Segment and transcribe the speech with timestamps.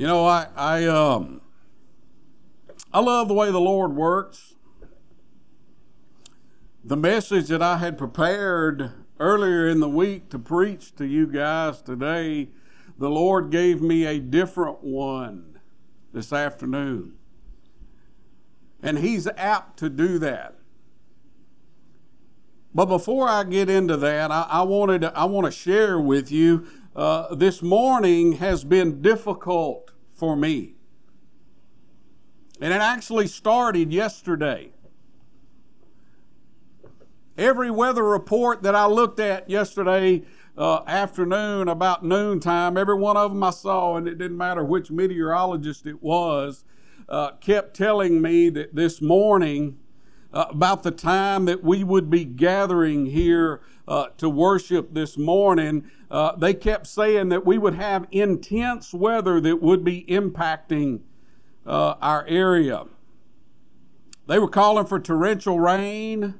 [0.00, 1.42] You know, I I um
[2.90, 4.54] I love the way the Lord works.
[6.82, 11.82] The message that I had prepared earlier in the week to preach to you guys
[11.82, 12.48] today,
[12.96, 15.60] the Lord gave me a different one
[16.14, 17.18] this afternoon.
[18.82, 20.54] And He's apt to do that.
[22.74, 26.32] But before I get into that, I, I wanted to, I want to share with
[26.32, 30.74] you uh, this morning has been difficult for me.
[32.60, 34.72] And it actually started yesterday.
[37.38, 40.22] Every weather report that I looked at yesterday
[40.58, 44.90] uh, afternoon, about noontime, every one of them I saw, and it didn't matter which
[44.90, 46.64] meteorologist it was,
[47.08, 49.78] uh, kept telling me that this morning,
[50.32, 55.90] uh, about the time that we would be gathering here uh, to worship this morning,
[56.12, 61.00] uh, they kept saying that we would have intense weather that would be impacting
[61.66, 62.84] uh, our area.
[64.28, 66.36] They were calling for torrential rain.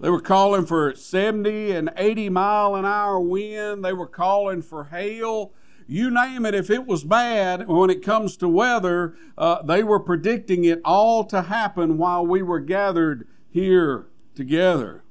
[0.00, 3.84] They were calling for 70 and 80 mile an hour wind.
[3.84, 5.52] They were calling for hail.
[5.86, 10.00] You name it, if it was bad when it comes to weather, uh, they were
[10.00, 15.04] predicting it all to happen while we were gathered here together.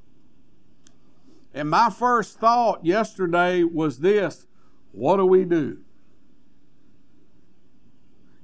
[1.58, 4.48] And my first thought yesterday was this
[4.92, 5.80] what do we do?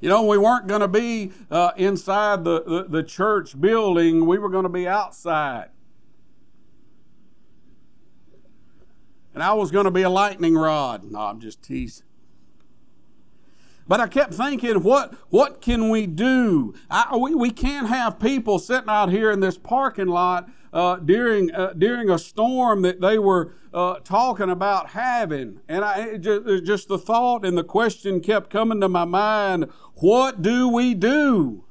[0.01, 4.37] You know, we weren't going to be uh, inside the, the, the church building, we
[4.37, 5.69] were going to be outside.
[9.33, 11.03] and I was going to be a lightning rod.
[11.03, 12.05] No, I'm just teasing.
[13.87, 16.73] But I kept thinking, what, what can we do?
[16.89, 21.53] I, we, we can't have people sitting out here in this parking lot uh, during,
[21.53, 25.61] uh, during a storm that they were uh, talking about having.
[25.69, 30.41] And I, just, just the thought and the question kept coming to my mind what
[30.41, 31.63] do we do?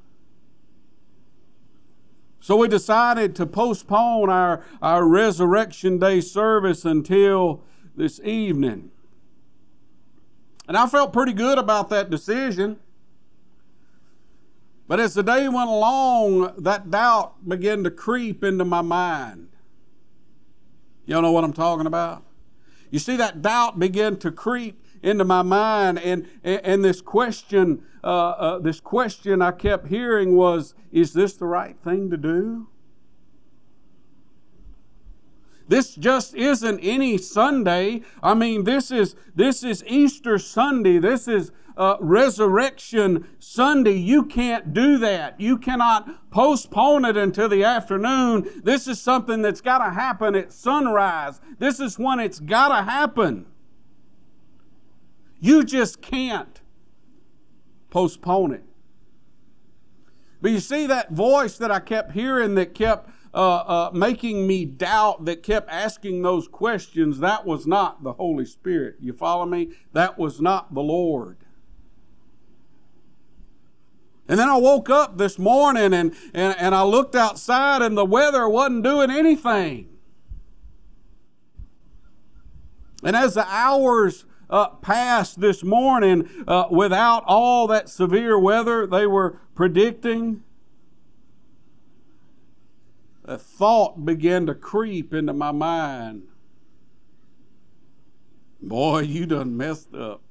[2.39, 7.63] So we decided to postpone our, our Resurrection Day service until
[7.95, 8.91] this evening.
[10.67, 12.79] And I felt pretty good about that decision.
[14.87, 19.49] But as the day went along, that doubt began to creep into my mind.
[21.05, 22.23] Y'all know what I'm talking about?
[22.91, 28.07] You see, that doubt began to creep into my mind, and, and, this question uh,
[28.07, 32.67] uh, this question I kept hearing was, is this the right thing to do?
[35.67, 38.01] This just isn't any Sunday.
[38.21, 40.99] I mean, this is this is Easter Sunday.
[40.99, 43.97] This is uh, Resurrection Sunday.
[43.97, 45.39] You can't do that.
[45.39, 48.61] You cannot postpone it until the afternoon.
[48.63, 51.41] This is something that's got to happen at sunrise.
[51.59, 53.45] This is when it's got to happen.
[55.39, 56.61] You just can't
[57.89, 58.63] postpone it.
[60.41, 64.63] But you see that voice that I kept hearing that kept uh, uh, making me
[64.63, 68.97] doubt, that kept asking those questions, that was not the Holy Spirit.
[68.99, 69.71] You follow me?
[69.93, 71.37] That was not the Lord.
[74.33, 78.03] And then I woke up this morning and, and, and I looked outside and the
[78.03, 79.89] weather wasn't doing anything.
[83.03, 89.05] And as the hours uh, passed this morning uh, without all that severe weather they
[89.05, 90.41] were predicting,
[93.25, 96.23] a thought began to creep into my mind.
[98.63, 100.23] Boy, you done messed up.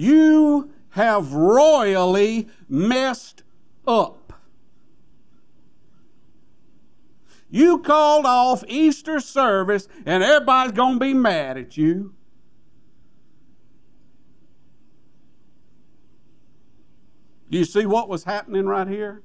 [0.00, 3.42] You have royally messed
[3.86, 4.32] up.
[7.50, 12.14] You called off Easter service and everybody's going to be mad at you.
[17.50, 19.22] Do you see what was happening right here?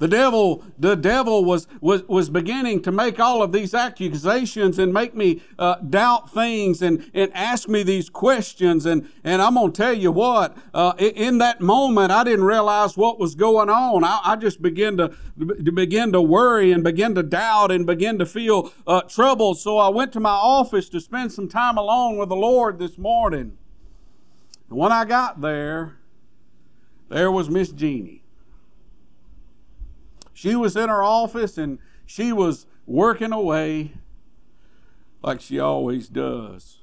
[0.00, 4.94] The devil, the devil was, was, was beginning to make all of these accusations and
[4.94, 8.86] make me uh, doubt things and, and ask me these questions.
[8.86, 12.96] And, and I'm going to tell you what, uh, in that moment, I didn't realize
[12.96, 14.02] what was going on.
[14.02, 18.18] I, I just began to, to begin to worry and begin to doubt and begin
[18.20, 19.58] to feel uh, troubled.
[19.58, 22.96] So I went to my office to spend some time alone with the Lord this
[22.96, 23.58] morning.
[24.70, 25.98] And when I got there,
[27.10, 28.19] there was Miss Jeannie.
[30.40, 33.92] She was in her office and she was working away
[35.22, 36.78] like she always does.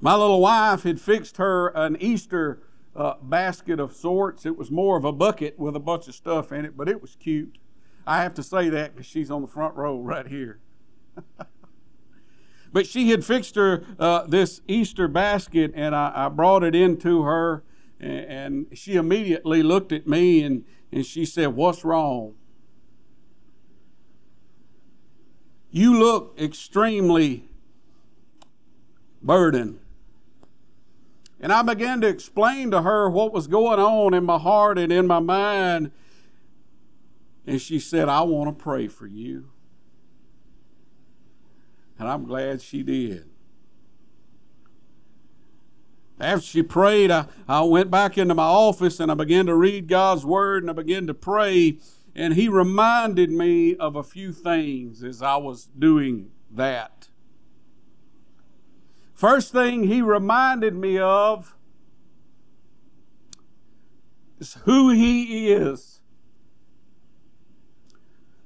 [0.00, 2.62] My little wife had fixed her an Easter
[2.94, 4.46] uh, basket of sorts.
[4.46, 7.02] It was more of a bucket with a bunch of stuff in it, but it
[7.02, 7.58] was cute.
[8.06, 10.60] I have to say that because she's on the front row right here.
[12.72, 17.22] but she had fixed her uh, this Easter basket, and I, I, brought it into
[17.22, 17.64] her,
[18.00, 22.34] and, she immediately looked at me and, and she said, What's wrong?
[25.70, 27.48] You look extremely
[29.22, 29.80] burdened.
[31.40, 34.92] And I began to explain to her what was going on in my heart and
[34.92, 35.92] in my mind.
[37.46, 39.50] And she said, I want to pray for you.
[41.98, 43.28] And I'm glad she did.
[46.20, 49.88] After she prayed, I, I went back into my office and I began to read
[49.88, 51.78] God's Word and I began to pray.
[52.14, 57.08] And He reminded me of a few things as I was doing that.
[59.18, 61.56] First thing he reminded me of
[64.38, 65.98] is who he is.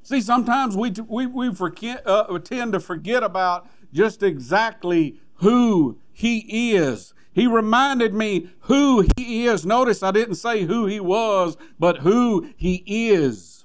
[0.02, 6.72] See, sometimes we, we, we forget, uh, tend to forget about just exactly who he
[6.74, 7.11] is.
[7.32, 9.64] He reminded me who he is.
[9.64, 13.64] Notice I didn't say who he was, but who he is.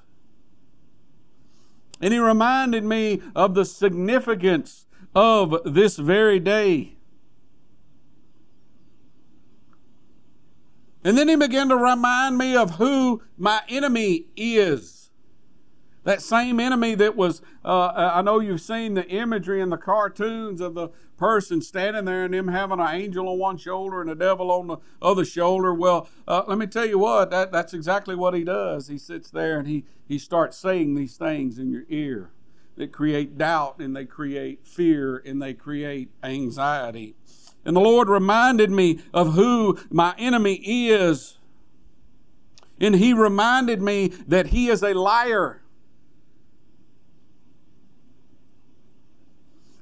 [1.99, 4.85] And he reminded me of the significance
[5.15, 6.97] of this very day.
[11.03, 14.96] And then he began to remind me of who my enemy is.
[16.07, 20.62] That same enemy that was, uh, I know you've seen the imagery in the cartoons
[20.62, 20.88] of the
[21.18, 24.68] person standing there and them having an angel on one shoulder and a devil on
[24.68, 25.74] the other shoulder.
[25.74, 28.88] Well, uh, let me tell you what, that, that's exactly what he does.
[28.88, 32.31] He sits there and he, he starts saying these things in your ear
[32.77, 37.18] that create doubt and they create fear and they create anxiety.
[37.65, 41.38] And the Lord reminded me of who my enemy is.
[42.80, 45.63] And He reminded me that He is a liar.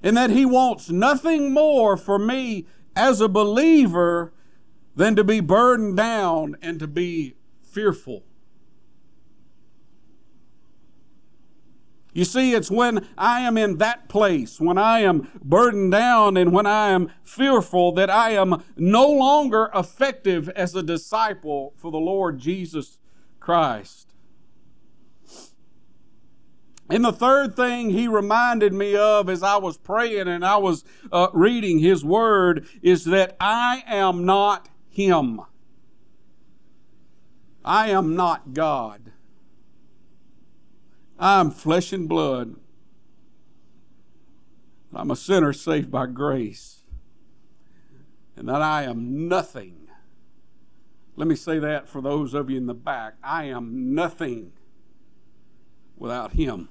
[0.06, 4.32] And that He wants nothing more for me as a believer
[4.96, 8.24] than to be burdened down and to be fearful.
[12.14, 16.54] You see, it's when I am in that place, when I am burdened down and
[16.54, 21.98] when I am fearful, that I am no longer effective as a disciple for the
[21.98, 23.00] Lord Jesus
[23.42, 24.05] Christ.
[26.90, 30.84] And the third thing he reminded me of as I was praying and I was
[31.12, 35.42] uh, reading his word is that I am not him.
[37.64, 39.12] I am not God.
[41.18, 42.56] I'm flesh and blood.
[44.94, 46.84] I'm a sinner saved by grace.
[48.38, 49.88] And that I am nothing.
[51.16, 53.16] Let me say that for those of you in the back.
[53.24, 54.52] I am nothing
[55.98, 56.70] without Him.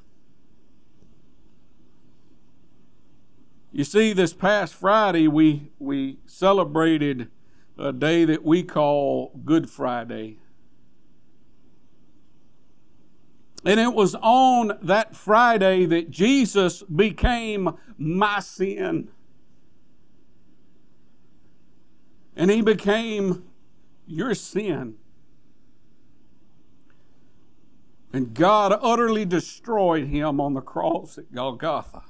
[3.74, 7.28] You see, this past Friday, we, we celebrated
[7.76, 10.38] a day that we call Good Friday.
[13.64, 19.08] And it was on that Friday that Jesus became my sin.
[22.36, 23.42] And he became
[24.06, 24.94] your sin.
[28.12, 32.04] And God utterly destroyed him on the cross at Golgotha.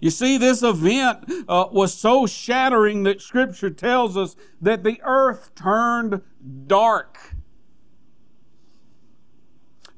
[0.00, 5.54] You see, this event uh, was so shattering that Scripture tells us that the earth
[5.54, 6.22] turned
[6.66, 7.18] dark.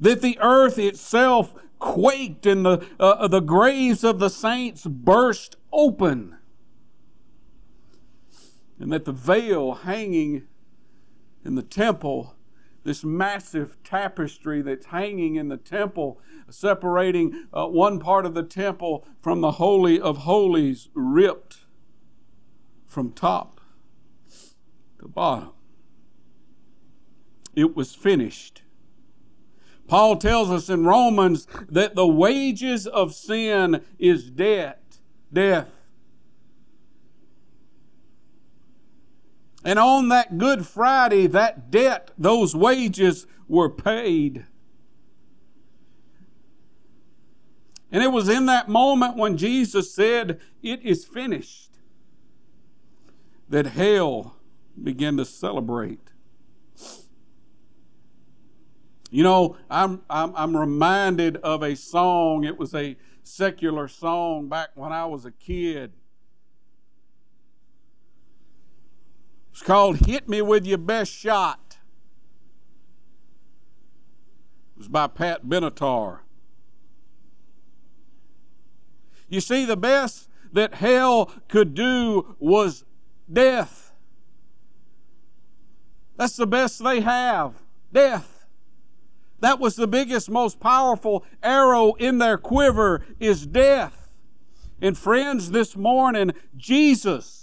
[0.00, 6.36] That the earth itself quaked and the, uh, the graves of the saints burst open,
[8.78, 10.48] and that the veil hanging
[11.44, 12.34] in the temple,
[12.84, 16.20] this massive tapestry that's hanging in the temple,
[16.50, 21.66] separating uh, one part of the temple from the Holy of Holies, ripped
[22.86, 23.60] from top
[25.00, 25.52] to bottom.
[27.54, 28.62] It was finished.
[29.86, 34.98] Paul tells us in Romans that the wages of sin is debt,
[35.32, 35.70] death.
[39.64, 44.46] And on that Good Friday, that debt, those wages were paid.
[47.92, 51.76] And it was in that moment when Jesus said, It is finished,
[53.48, 54.36] that hell
[54.82, 56.00] began to celebrate.
[59.10, 62.44] You know, I'm, I'm, I'm reminded of a song.
[62.44, 65.92] It was a secular song back when I was a kid.
[69.52, 71.76] It's called Hit Me With Your Best Shot.
[74.74, 76.20] It was by Pat Benatar.
[79.28, 82.84] You see, the best that hell could do was
[83.30, 83.92] death.
[86.16, 87.54] That's the best they have
[87.92, 88.46] death.
[89.40, 94.16] That was the biggest, most powerful arrow in their quiver is death.
[94.80, 97.41] And friends, this morning, Jesus,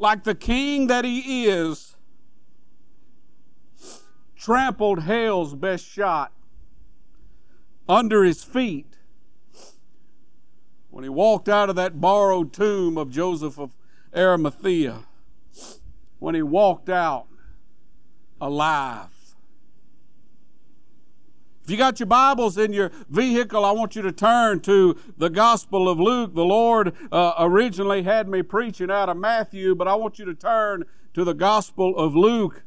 [0.00, 1.96] like the king that he is,
[4.34, 6.32] trampled hell's best shot
[7.86, 8.96] under his feet
[10.88, 13.76] when he walked out of that borrowed tomb of Joseph of
[14.16, 15.04] Arimathea,
[16.18, 17.26] when he walked out
[18.40, 19.19] alive.
[21.70, 25.88] You got your Bibles in your vehicle, I want you to turn to the Gospel
[25.88, 26.34] of Luke.
[26.34, 30.34] The Lord uh, originally had me preaching out of Matthew, but I want you to
[30.34, 30.84] turn
[31.14, 32.64] to the Gospel of Luke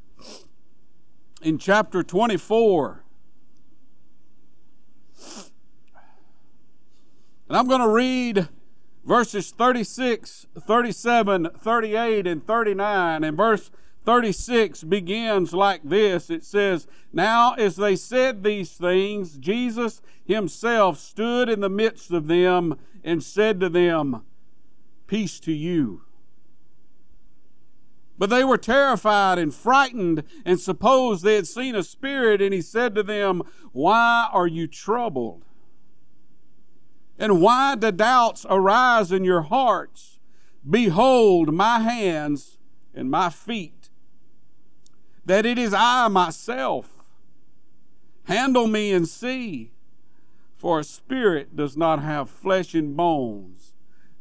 [1.41, 3.03] in chapter 24.
[7.49, 8.47] And I'm going to read
[9.03, 13.23] verses 36, 37, 38, and 39.
[13.25, 13.69] And verse
[14.05, 21.49] 36 begins like this it says, Now as they said these things, Jesus himself stood
[21.49, 24.23] in the midst of them and said to them,
[25.07, 26.03] Peace to you.
[28.17, 32.61] But they were terrified and frightened and supposed they had seen a spirit, and he
[32.61, 33.41] said to them,
[33.71, 35.45] Why are you troubled?
[37.17, 40.19] And why do doubts arise in your hearts?
[40.69, 42.57] Behold my hands
[42.93, 43.82] and my feet,
[45.25, 46.89] that it is I myself.
[48.25, 49.71] Handle me and see,
[50.55, 53.73] for a spirit does not have flesh and bones,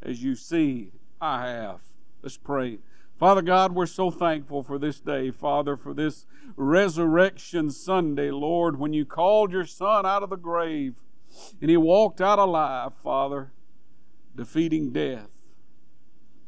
[0.02, 1.80] as you see I have.
[2.23, 2.78] Let's pray.
[3.18, 8.92] Father God, we're so thankful for this day, Father, for this resurrection Sunday, Lord, when
[8.92, 10.97] you called your Son out of the grave
[11.61, 13.52] and he walked out alive, Father,
[14.35, 15.31] defeating death.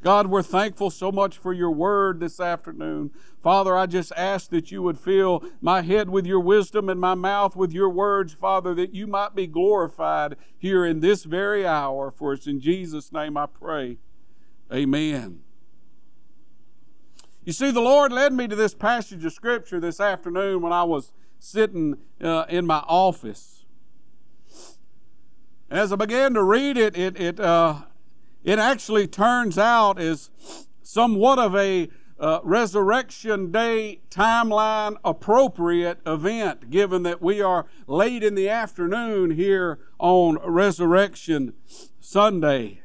[0.04, 3.10] God, we're thankful so much for your word this afternoon.
[3.42, 7.14] Father, I just ask that you would fill my head with your wisdom and my
[7.14, 12.10] mouth with your words, Father, that you might be glorified here in this very hour.
[12.10, 13.96] For it's in Jesus' name I pray.
[14.70, 15.40] Amen.
[17.46, 20.82] You see, the Lord led me to this passage of Scripture this afternoon when I
[20.82, 23.64] was sitting uh, in my office.
[25.70, 27.84] As I began to read it, it, it, uh,
[28.44, 30.30] it actually turns out is
[30.82, 31.88] somewhat of a
[32.20, 39.80] uh, Resurrection Day timeline appropriate event, given that we are late in the afternoon here
[39.98, 41.54] on Resurrection
[41.98, 42.83] Sunday.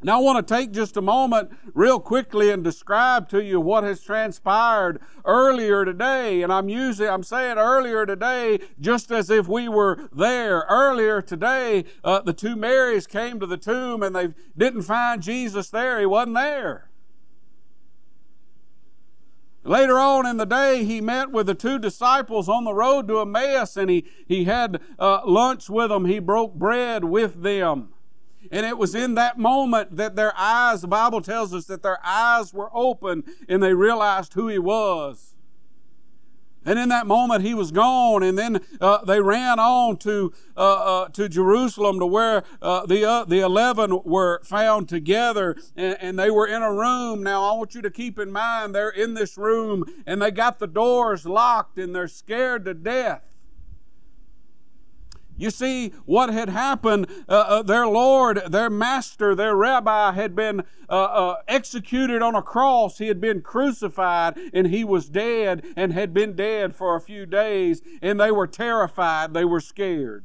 [0.00, 3.82] Now, I want to take just a moment, real quickly, and describe to you what
[3.82, 6.42] has transpired earlier today.
[6.42, 10.66] And I'm using, I'm saying earlier today, just as if we were there.
[10.70, 15.68] Earlier today, uh, the two Marys came to the tomb and they didn't find Jesus
[15.70, 15.98] there.
[15.98, 16.88] He wasn't there.
[19.64, 23.20] Later on in the day, he met with the two disciples on the road to
[23.20, 26.04] Emmaus and he, he had uh, lunch with them.
[26.04, 27.92] He broke bread with them.
[28.50, 31.98] And it was in that moment that their eyes, the Bible tells us that their
[32.04, 35.34] eyes were open and they realized who he was.
[36.64, 38.22] And in that moment, he was gone.
[38.22, 43.08] And then uh, they ran on to, uh, uh, to Jerusalem to where uh, the,
[43.08, 47.22] uh, the 11 were found together and, and they were in a room.
[47.22, 50.58] Now, I want you to keep in mind they're in this room and they got
[50.58, 53.22] the doors locked and they're scared to death.
[55.38, 60.64] You see, what had happened, uh, uh, their Lord, their Master, their Rabbi had been
[60.90, 62.98] uh, uh, executed on a cross.
[62.98, 67.24] He had been crucified and he was dead and had been dead for a few
[67.24, 69.32] days, and they were terrified.
[69.32, 70.24] They were scared.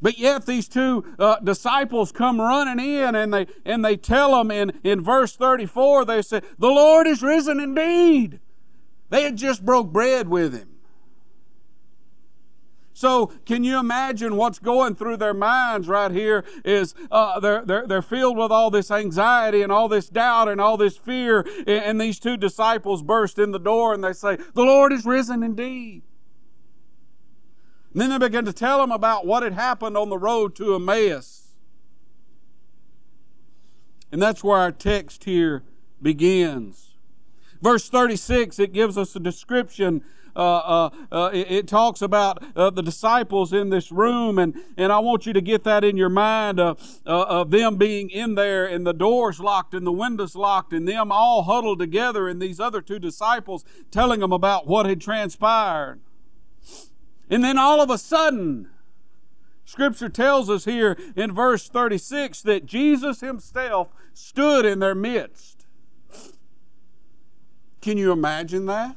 [0.00, 4.50] But yet these two uh, disciples come running in and they and they tell them
[4.50, 8.40] in, in verse 34, they say, The Lord is risen indeed.
[9.10, 10.73] They had just broke bread with him.
[12.96, 16.44] So, can you imagine what's going through their minds right here?
[16.64, 20.60] Is uh, they're, they're, they're filled with all this anxiety and all this doubt and
[20.60, 21.44] all this fear.
[21.66, 25.42] And these two disciples burst in the door and they say, The Lord is risen
[25.42, 26.02] indeed.
[27.92, 30.76] And then they begin to tell them about what had happened on the road to
[30.76, 31.56] Emmaus.
[34.12, 35.64] And that's where our text here
[36.00, 36.94] begins.
[37.60, 40.04] Verse 36, it gives us a description
[40.36, 44.92] uh, uh, uh, it, it, talks about uh, the disciples in this room, and, and
[44.92, 46.74] I want you to get that in your mind uh,
[47.04, 51.12] of them being in there, and the doors locked, and the windows locked, and them
[51.12, 56.00] all huddled together, and these other two disciples telling them about what had transpired.
[57.30, 58.70] And then all of a sudden,
[59.64, 65.64] Scripture tells us here in verse 36 that Jesus Himself stood in their midst.
[67.80, 68.96] Can you imagine that?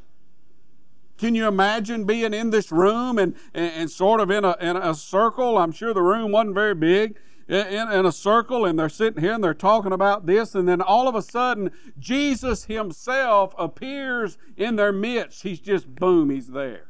[1.18, 4.78] Can you imagine being in this room and, and, and sort of in a, in
[4.78, 5.58] a circle?
[5.58, 7.18] I'm sure the room wasn't very big.
[7.48, 10.82] In, in, a circle, and they're sitting here and they're talking about this, and then
[10.82, 15.44] all of a sudden, Jesus Himself appears in their midst.
[15.44, 16.88] He's just, boom, He's there.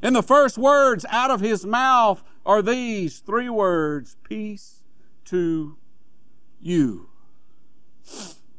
[0.00, 4.82] And the first words out of His mouth are these three words Peace
[5.26, 5.76] to
[6.58, 7.10] you.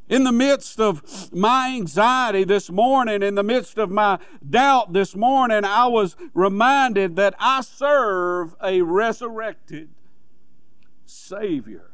[0.10, 5.16] In the midst of my anxiety this morning, in the midst of my doubt this
[5.16, 9.90] morning, I was reminded that I serve a resurrected
[11.06, 11.92] Savior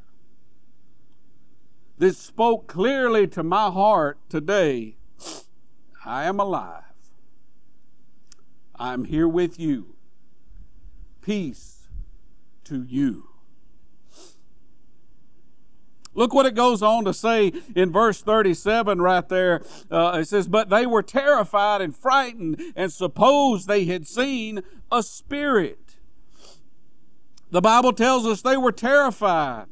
[1.98, 4.96] that spoke clearly to my heart today
[6.05, 6.84] I am alive.
[8.75, 9.96] I'm here with you.
[11.22, 11.88] Peace
[12.65, 13.29] to you.
[16.15, 19.62] Look what it goes on to say in verse 37 right there.
[19.89, 25.01] Uh, it says, But they were terrified and frightened and supposed they had seen a
[25.01, 25.96] spirit.
[27.50, 29.67] The Bible tells us they were terrified.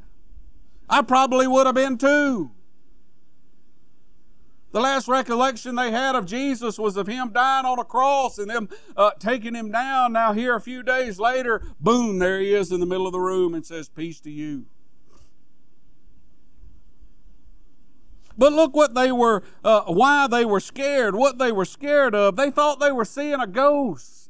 [0.89, 2.51] I probably would have been too.
[4.71, 8.49] The last recollection they had of Jesus was of him dying on a cross and
[8.49, 10.13] them uh, taking him down.
[10.13, 13.19] Now, here a few days later, boom, there he is in the middle of the
[13.19, 14.65] room and says, Peace to you.
[18.37, 22.35] But look what they were, uh, why they were scared, what they were scared of.
[22.35, 24.29] They thought they were seeing a ghost.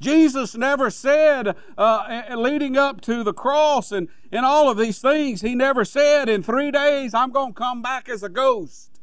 [0.00, 5.42] Jesus never said, uh, leading up to the cross and, and all of these things,
[5.42, 8.98] He never said, in three days I'm going to come back as a ghost.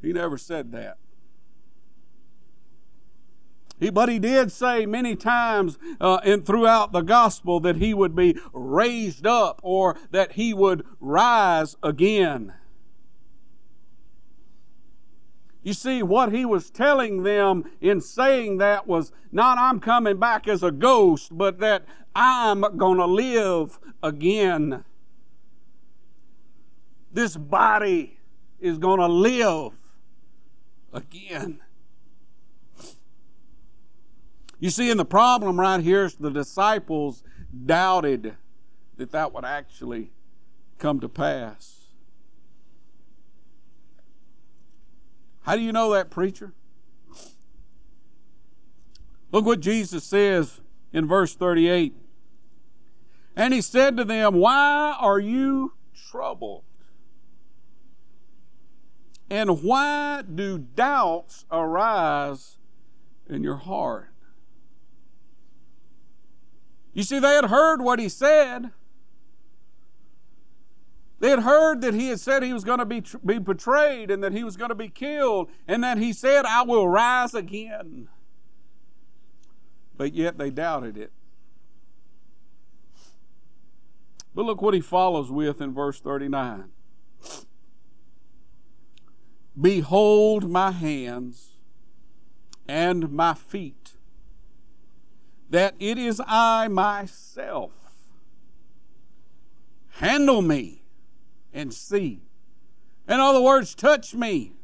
[0.00, 0.98] He never said that.
[3.82, 8.14] He, but he did say many times uh, in, throughout the gospel that he would
[8.14, 12.54] be raised up or that he would rise again.
[15.64, 20.46] You see, what he was telling them in saying that was not I'm coming back
[20.46, 24.84] as a ghost, but that I'm going to live again.
[27.12, 28.20] This body
[28.60, 29.72] is going to live
[30.92, 31.58] again.
[34.62, 37.24] You see, and the problem right here is the disciples
[37.66, 38.36] doubted
[38.96, 40.12] that that would actually
[40.78, 41.88] come to pass.
[45.40, 46.52] How do you know that, preacher?
[49.32, 50.60] Look what Jesus says
[50.92, 51.96] in verse 38.
[53.34, 55.72] And he said to them, Why are you
[56.08, 56.62] troubled?
[59.28, 62.58] And why do doubts arise
[63.28, 64.11] in your heart?
[66.94, 68.70] You see, they had heard what he said.
[71.20, 74.22] They had heard that he had said he was going to be, be betrayed and
[74.24, 78.08] that he was going to be killed, and that he said, I will rise again.
[79.96, 81.12] But yet they doubted it.
[84.34, 86.70] But look what he follows with in verse 39
[89.60, 91.58] Behold my hands
[92.66, 93.81] and my feet
[95.52, 97.72] that it is I myself.
[99.96, 100.82] Handle me
[101.52, 102.22] and see.
[103.06, 104.54] In other words, touch me.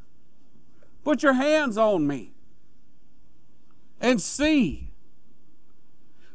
[1.04, 2.32] Put your hands on me
[4.00, 4.90] and see.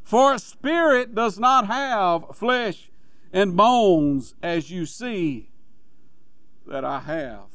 [0.04, 2.92] For a spirit does not have flesh
[3.34, 5.50] and bones as you see
[6.68, 7.53] that I have.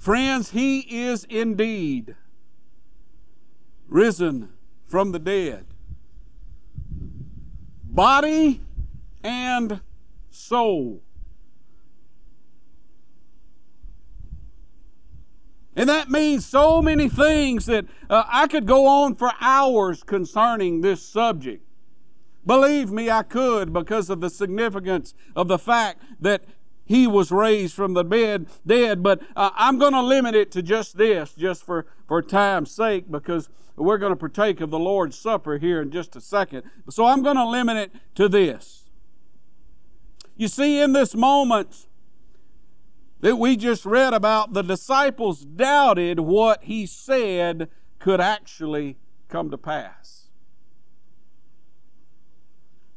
[0.00, 2.16] Friends, he is indeed
[3.86, 4.48] risen
[4.86, 5.66] from the dead,
[7.84, 8.62] body
[9.22, 9.82] and
[10.30, 11.02] soul.
[15.76, 20.80] And that means so many things that uh, I could go on for hours concerning
[20.80, 21.62] this subject.
[22.46, 26.44] Believe me, I could because of the significance of the fact that
[26.90, 28.46] he was raised from the dead.
[28.66, 32.72] Dead, but uh, I'm going to limit it to just this, just for for time's
[32.72, 36.64] sake, because we're going to partake of the Lord's Supper here in just a second.
[36.88, 38.90] So I'm going to limit it to this.
[40.36, 41.86] You see, in this moment
[43.20, 47.68] that we just read about, the disciples doubted what he said
[48.00, 48.96] could actually
[49.28, 50.19] come to pass.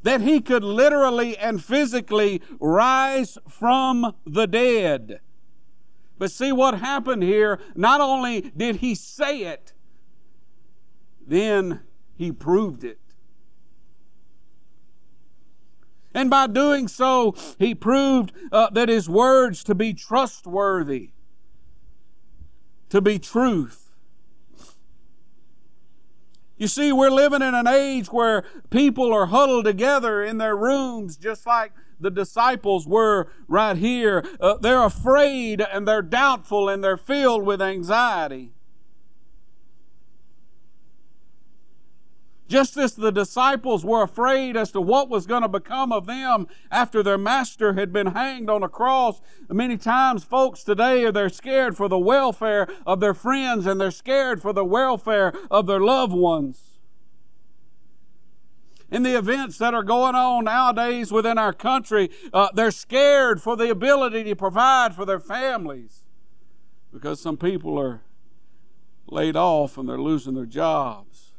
[0.04, 5.20] That he could literally and physically rise from the dead.
[6.18, 7.58] But see what happened here?
[7.74, 9.72] Not only did he say it,
[11.26, 11.80] then
[12.14, 13.00] he proved it.
[16.14, 21.10] And by doing so, he proved uh, that his words to be trustworthy,
[22.90, 23.83] to be truth.
[26.64, 31.18] You see, we're living in an age where people are huddled together in their rooms
[31.18, 34.24] just like the disciples were right here.
[34.40, 38.52] Uh, they're afraid and they're doubtful and they're filled with anxiety.
[42.46, 46.46] Just as the disciples were afraid as to what was going to become of them
[46.70, 51.30] after their master had been hanged on a cross, many times folks today are they're
[51.30, 55.80] scared for the welfare of their friends and they're scared for the welfare of their
[55.80, 56.74] loved ones.
[58.90, 63.56] In the events that are going on nowadays within our country, uh, they're scared for
[63.56, 66.04] the ability to provide for their families
[66.92, 68.02] because some people are
[69.06, 71.33] laid off and they're losing their jobs.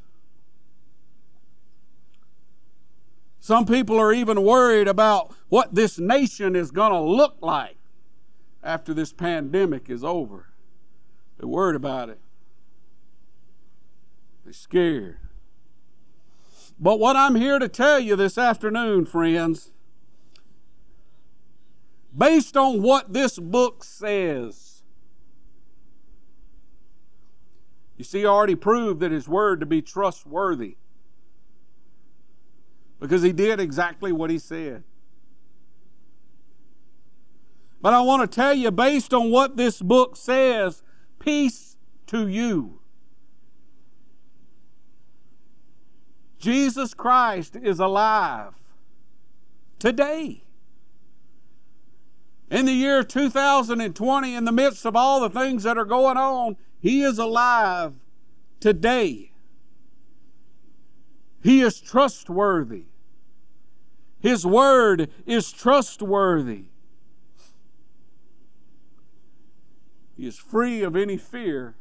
[3.45, 7.77] Some people are even worried about what this nation is going to look like
[8.63, 10.47] after this pandemic is over.
[11.37, 12.19] They're worried about it.
[14.43, 15.19] They're scared.
[16.79, 19.71] But what I'm here to tell you this afternoon, friends,
[22.17, 24.81] based on what this book says,
[27.95, 30.77] you see, I already proved that His Word to be trustworthy
[32.99, 34.83] because he did exactly what he said.
[37.81, 40.81] But I want to tell you, based on what this book says,
[41.19, 41.77] peace
[42.07, 42.79] to you.
[46.39, 48.53] Jesus Christ is alive
[49.79, 50.43] today.
[52.49, 56.57] In the year 2020, in the midst of all the things that are going on,
[56.79, 57.93] He is alive
[58.59, 59.31] today.
[61.45, 62.85] He is trustworthy.
[64.19, 66.69] His word is trustworthy.
[70.17, 71.75] He is free of any fear.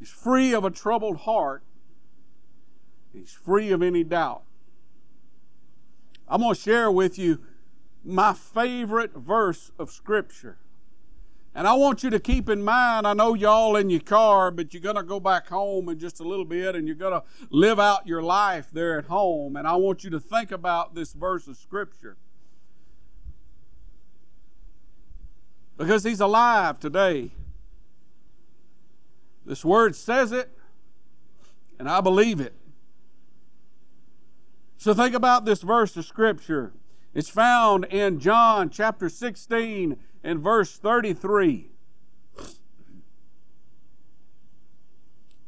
[0.00, 1.62] He's free of a troubled heart.
[3.12, 4.42] He's free of any doubt.
[6.26, 7.44] I'm going to share with you
[8.02, 10.58] my favorite verse of Scripture.
[11.54, 14.72] And I want you to keep in mind, I know y'all in your car, but
[14.72, 17.22] you're going to go back home in just a little bit and you're going to
[17.50, 19.56] live out your life there at home.
[19.56, 22.16] And I want you to think about this verse of Scripture.
[25.76, 27.32] Because He's alive today.
[29.44, 30.56] This Word says it,
[31.78, 32.54] and I believe it.
[34.78, 36.72] So think about this verse of Scripture.
[37.12, 41.70] It's found in John chapter 16 in verse 33.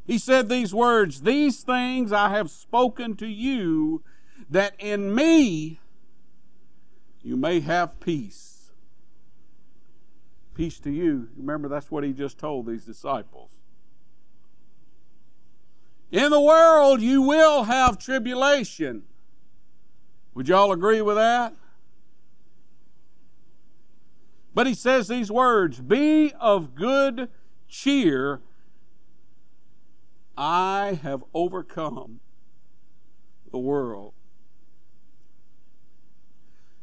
[0.05, 4.03] He said these words These things I have spoken to you,
[4.49, 5.79] that in me
[7.23, 8.71] you may have peace.
[10.53, 11.29] Peace to you.
[11.35, 13.51] Remember, that's what he just told these disciples.
[16.11, 19.03] In the world you will have tribulation.
[20.35, 21.53] Would y'all agree with that?
[24.55, 27.29] But he says these words Be of good
[27.67, 28.41] cheer.
[30.37, 32.21] I have overcome
[33.51, 34.13] the world.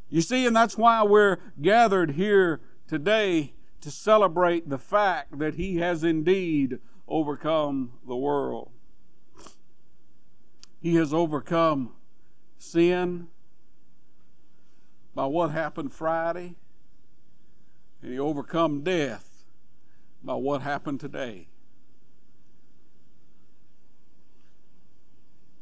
[0.08, 5.78] You see, and that's why we're gathered here today to celebrate the fact that he
[5.78, 8.70] has indeed overcome the world.
[10.80, 11.92] He has overcome
[12.58, 13.28] sin
[15.14, 16.56] by what happened Friday
[18.02, 19.44] and he overcome death
[20.22, 21.48] by what happened today.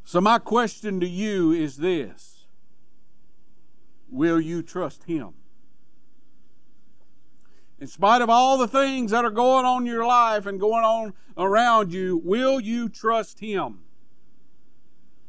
[0.04, 2.46] So, my question to you is this
[4.08, 5.34] Will you trust him?
[7.78, 10.84] In spite of all the things that are going on in your life and going
[10.84, 13.80] on around you, will you trust him?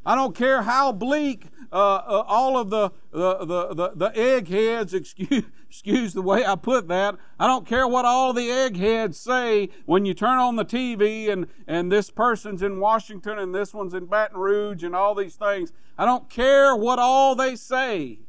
[0.06, 4.94] I don't care how bleak uh, uh, all of the, the, the, the, the eggheads,
[4.94, 9.70] excuse, excuse the way I put that, I don't care what all the eggheads say
[9.86, 13.94] when you turn on the TV and, and this person's in Washington and this one's
[13.94, 15.72] in Baton Rouge and all these things.
[15.98, 18.20] I don't care what all they say.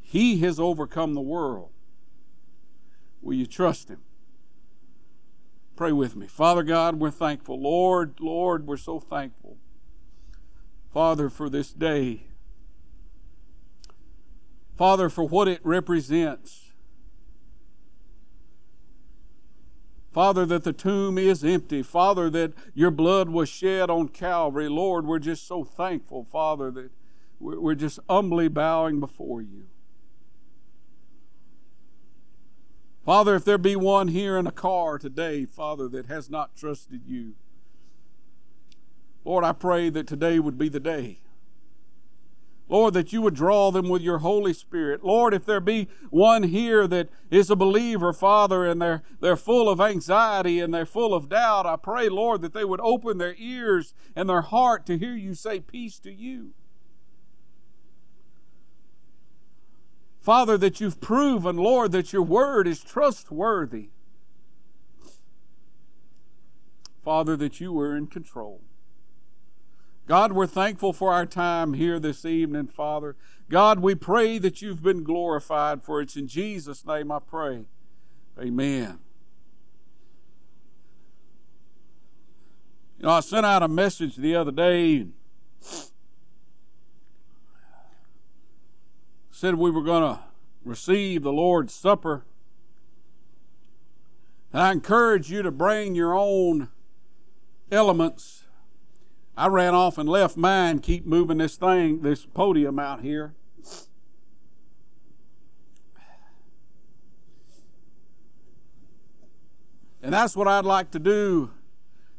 [0.00, 1.70] He has overcome the world.
[3.20, 4.02] Will you trust Him?
[5.74, 6.26] Pray with me.
[6.26, 7.60] Father God, we're thankful.
[7.60, 9.56] Lord, Lord, we're so thankful.
[10.92, 12.24] Father, for this day.
[14.76, 16.72] Father, for what it represents.
[20.12, 21.82] Father, that the tomb is empty.
[21.82, 24.68] Father, that your blood was shed on Calvary.
[24.68, 26.90] Lord, we're just so thankful, Father, that
[27.40, 29.64] we're just humbly bowing before you.
[33.04, 37.02] Father, if there be one here in a car today, Father, that has not trusted
[37.06, 37.34] you,
[39.24, 41.20] Lord, I pray that today would be the day.
[42.68, 45.04] Lord, that you would draw them with your Holy Spirit.
[45.04, 49.68] Lord, if there be one here that is a believer, Father, and they're, they're full
[49.68, 53.34] of anxiety and they're full of doubt, I pray, Lord, that they would open their
[53.36, 56.54] ears and their heart to hear you say, Peace to you.
[60.22, 63.90] Father, that you've proven, Lord, that your word is trustworthy.
[67.04, 68.62] Father, that you were in control.
[70.06, 73.16] God, we're thankful for our time here this evening, Father.
[73.48, 77.66] God, we pray that you've been glorified, for it's in Jesus' name I pray.
[78.40, 78.98] Amen.
[82.98, 85.06] You know, I sent out a message the other day
[89.42, 90.20] said we were going to
[90.64, 92.24] receive the Lord's Supper.
[94.52, 96.68] And I encourage you to bring your own
[97.72, 98.41] elements.
[99.36, 103.34] I ran off and left mine, keep moving this thing, this podium out here.
[110.02, 111.50] And that's what I'd like to do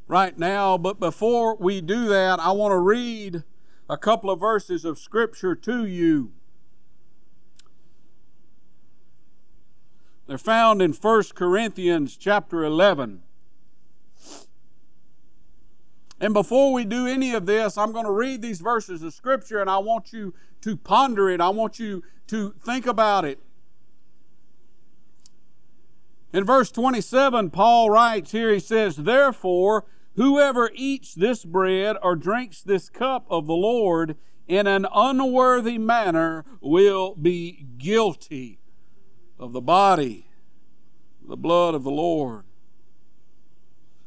[0.08, 0.78] right now.
[0.78, 3.44] But before we do that, I want to read
[3.90, 6.32] a couple of verses of Scripture to you.
[10.26, 13.22] They're found in 1 Corinthians chapter 11.
[16.20, 19.60] And before we do any of this, I'm going to read these verses of Scripture
[19.60, 21.42] and I want you to ponder it.
[21.42, 23.40] I want you to think about it.
[26.32, 32.62] In verse 27, Paul writes here, he says, Therefore, whoever eats this bread or drinks
[32.62, 34.16] this cup of the Lord
[34.48, 38.60] in an unworthy manner will be guilty
[39.38, 40.28] of the body,
[41.28, 42.46] the blood of the Lord.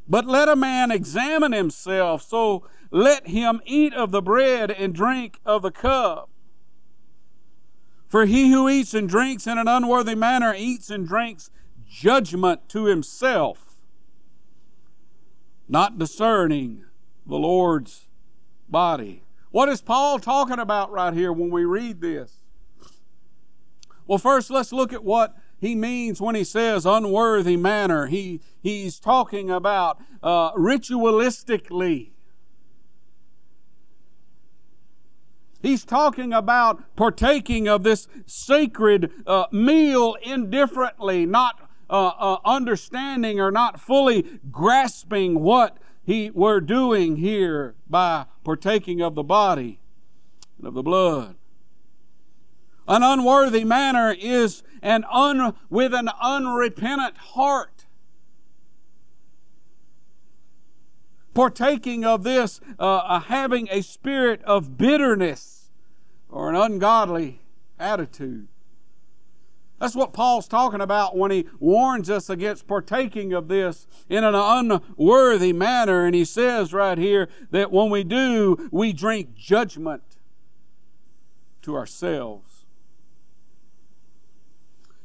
[0.09, 5.41] But let a man examine himself, so let him eat of the bread and drink
[5.45, 6.31] of the cup.
[8.09, 11.51] For he who eats and drinks in an unworthy manner eats and drinks
[11.89, 13.81] judgment to himself,
[15.69, 16.85] not discerning
[17.27, 18.07] the Lord's
[18.69, 19.25] body.
[19.51, 22.43] What is Paul talking about right here when we read this?
[24.07, 28.07] Well, first, let's look at what he means when he says unworthy manner.
[28.07, 32.11] He, he's talking about uh, ritualistically.
[35.61, 43.51] He's talking about partaking of this sacred uh, meal indifferently, not uh, uh, understanding or
[43.51, 49.81] not fully grasping what he we're doing here by partaking of the body
[50.59, 51.35] and of the blood.
[52.89, 57.87] An unworthy manner is an un, with an unrepentant heart.
[61.35, 65.71] Partaking of this, uh, uh, having a spirit of bitterness
[66.31, 67.41] or an ungodly
[67.79, 68.49] attitude.
[69.79, 74.35] That's what Paul's talking about when he warns us against partaking of this in an
[74.35, 76.07] unworthy manner.
[76.07, 80.03] And he says right here that when we do, we drink judgment
[81.61, 82.46] to ourselves.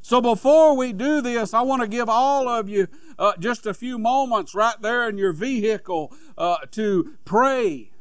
[0.02, 2.88] So before we do this, I want to give all of you
[3.20, 7.92] uh, just a few moments right there in your vehicle uh, to pray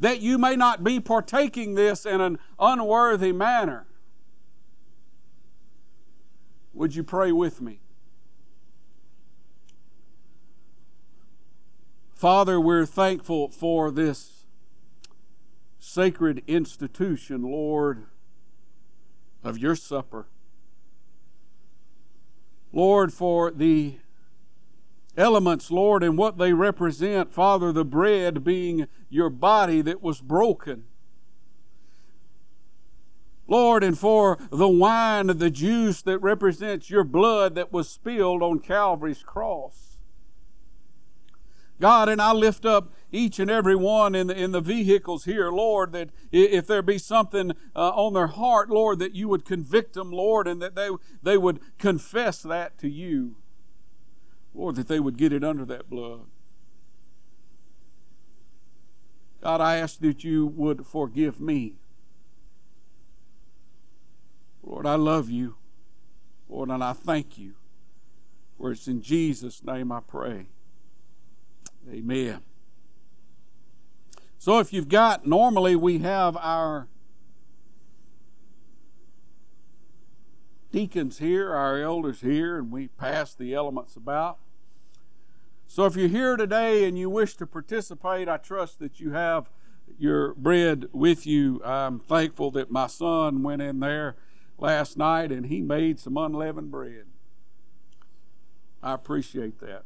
[0.00, 3.86] that you may not be partaking this in an unworthy manner.
[6.72, 7.80] Would you pray with me?
[12.14, 14.44] Father, we're thankful for this
[15.78, 18.06] sacred institution, Lord,
[19.42, 20.26] of your supper.
[22.72, 23.96] Lord, for the
[25.16, 27.32] elements, Lord, and what they represent.
[27.32, 30.84] Father, the bread being your body that was broken.
[33.46, 38.60] Lord, and for the wine, the juice that represents your blood that was spilled on
[38.60, 39.98] Calvary's cross.
[41.80, 45.50] God, and I lift up each and every one in the, in the vehicles here,
[45.50, 49.94] Lord, that if there be something uh, on their heart, Lord, that you would convict
[49.94, 50.90] them, Lord, and that they,
[51.22, 53.36] they would confess that to you.
[54.54, 56.26] Lord, that they would get it under that blood.
[59.42, 61.76] God, I ask that you would forgive me.
[64.62, 65.56] Lord, I love you.
[66.48, 67.54] Lord, and I thank you.
[68.58, 70.48] For it's in Jesus' name I pray.
[71.90, 72.40] Amen.
[74.40, 76.88] So if you've got, normally we have our
[80.72, 84.38] deacons here, our elders here, and we pass the elements about.
[85.66, 89.50] So if you're here today and you wish to participate, I trust that you have
[89.98, 91.62] your bread with you.
[91.62, 94.16] I'm thankful that my son went in there
[94.56, 97.04] last night and he made some unleavened bread.
[98.82, 99.84] I appreciate that.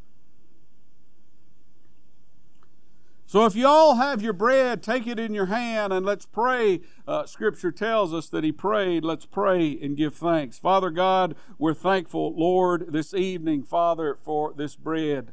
[3.26, 6.80] So if you all have your bread, take it in your hand and let's pray.
[7.08, 9.04] Uh, scripture tells us that he prayed.
[9.04, 10.58] Let's pray and give thanks.
[10.58, 15.32] Father God, we're thankful, Lord, this evening, Father, for this bread.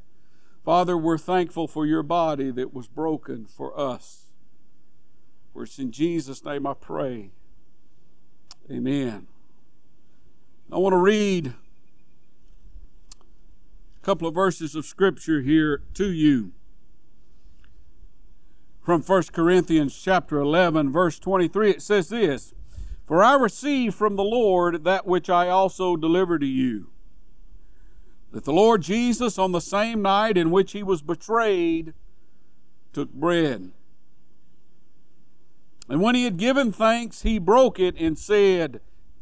[0.64, 4.28] Father, we're thankful for your body that was broken for us.
[5.54, 7.32] For it's in Jesus' name I pray.
[8.72, 9.28] Amen.
[10.72, 11.54] I want to read a
[14.06, 16.54] couple of verses of scripture here to you
[18.82, 22.54] from 1 Corinthians chapter 11 verse 23 it says this
[23.06, 26.92] for I received from the Lord that which I also delivered to you
[28.32, 31.94] that the Lord Jesus on the same night in which he was betrayed
[32.94, 33.72] took bread.
[35.90, 38.80] And when he had given thanks he broke it and said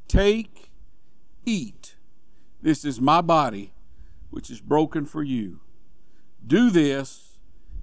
[0.07, 0.71] take
[1.45, 1.95] eat.
[2.61, 3.73] This is my body
[4.29, 5.61] which is broken for you.
[6.45, 7.39] Do this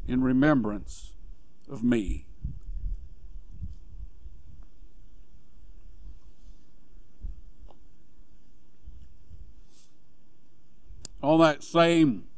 [0.07, 1.15] in remembrance
[1.69, 2.27] of me.
[11.23, 12.29] On that same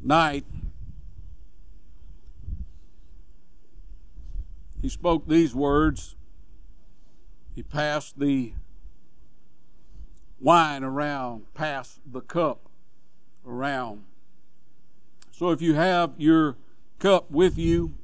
[0.00, 0.46] night,
[4.80, 6.16] he spoke these words.
[7.54, 8.54] He passed the
[10.40, 12.70] wine around, passed the cup
[13.46, 14.04] around.
[15.40, 16.58] So if you have your
[16.98, 17.94] cup with you,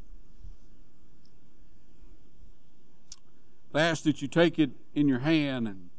[3.75, 5.91] I ask that you take it in your hand and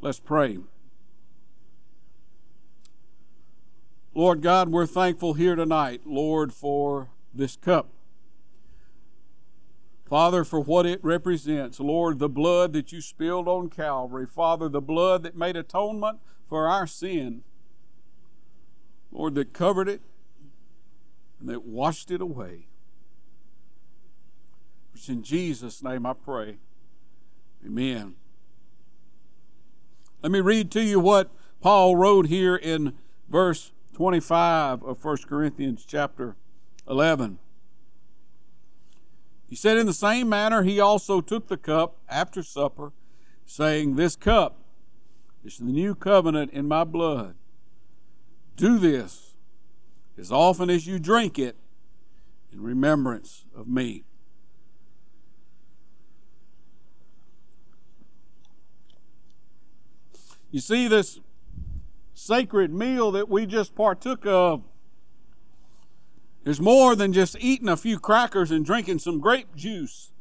[0.00, 0.56] let's pray.
[4.14, 7.90] Lord God, we're thankful here tonight, Lord, for this cup.
[10.08, 11.78] Father, for what it represents.
[11.78, 14.26] Lord, the blood that you spilled on Calvary.
[14.26, 17.42] Father, the blood that made atonement for our sin.
[19.12, 20.00] Lord, that covered it
[21.38, 22.66] and that washed it away.
[24.94, 26.58] It's in Jesus' name I pray.
[27.64, 28.14] Amen.
[30.22, 32.94] Let me read to you what Paul wrote here in
[33.28, 36.36] verse 25 of 1 Corinthians chapter
[36.88, 37.38] 11.
[39.48, 42.92] He said, In the same manner, he also took the cup after supper,
[43.46, 44.58] saying, This cup
[45.44, 47.34] is the new covenant in my blood.
[48.60, 49.32] Do this
[50.18, 51.56] as often as you drink it
[52.52, 54.04] in remembrance of me.
[60.50, 61.20] You see, this
[62.12, 64.62] sacred meal that we just partook of
[66.44, 70.12] is more than just eating a few crackers and drinking some grape juice.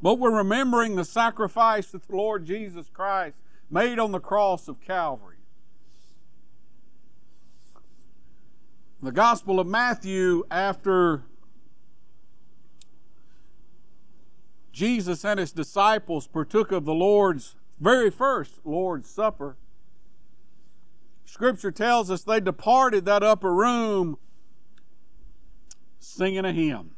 [0.00, 3.34] But we're remembering the sacrifice that the Lord Jesus Christ
[3.68, 5.37] made on the cross of Calvary.
[9.00, 11.22] The Gospel of Matthew, after
[14.72, 19.56] Jesus and his disciples partook of the Lord's very first Lord's Supper,
[21.24, 24.18] Scripture tells us they departed that upper room
[26.00, 26.96] singing a hymn.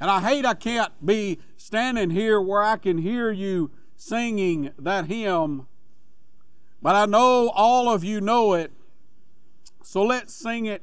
[0.00, 5.06] And I hate I can't be standing here where I can hear you singing that
[5.06, 5.66] hymn,
[6.80, 8.72] but I know all of you know it
[9.88, 10.82] so let's sing it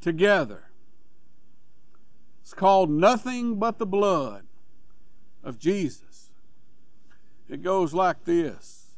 [0.00, 0.70] together.
[2.40, 4.46] It's called Nothing But the Blood
[5.44, 6.30] of Jesus.
[7.50, 8.96] It goes like this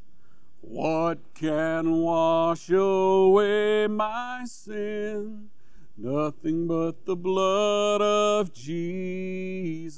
[0.61, 5.51] What can wash away my sin?
[5.97, 9.91] Nothing but the blood of Jesus.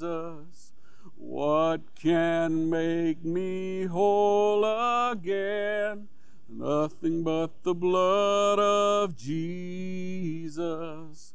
[1.17, 4.65] What can make me whole
[5.11, 6.07] again?
[6.53, 11.33] Nothing but the blood of Jesus.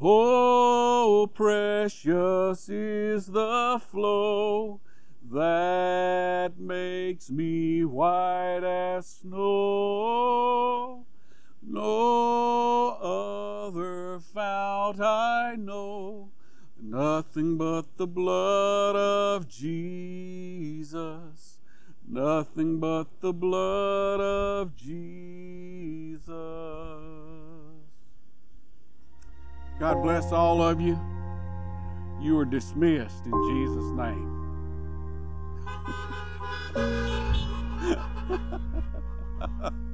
[0.00, 4.80] Oh, precious is the flow
[5.30, 11.06] that makes me white as snow.
[11.62, 16.30] No other fount I know,
[16.80, 21.59] nothing but the blood of Jesus,
[22.12, 26.26] Nothing but the blood of Jesus.
[29.78, 30.98] God bless all of you.
[32.20, 34.26] You are dismissed in Jesus' name.